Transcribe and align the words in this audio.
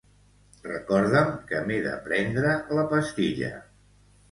Recorda'm 0.67 1.29
que 1.51 1.61
m'he 1.67 1.77
de 1.85 1.93
prendre 2.09 2.57
la 2.81 2.89
pastilla. 2.97 3.55